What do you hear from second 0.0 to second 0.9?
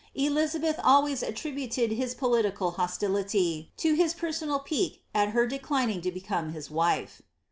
Elizabeth